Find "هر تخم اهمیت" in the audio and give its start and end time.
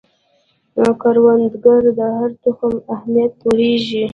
2.17-3.31